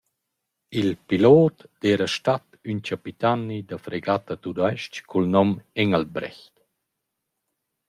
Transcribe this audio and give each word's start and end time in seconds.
Il 0.79 0.89
pilot 1.07 1.55
d’eira 1.79 2.07
stat 2.15 2.45
ün 2.69 2.77
chapitani 2.87 3.57
da 3.69 3.77
fregatta 3.85 4.33
tudais-ch 4.43 4.97
cul 5.09 5.25
nom 5.35 5.49
Engelbrecht. 5.81 6.55